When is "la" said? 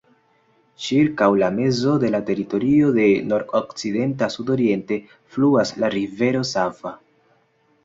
1.43-1.49, 2.15-2.21, 5.85-5.93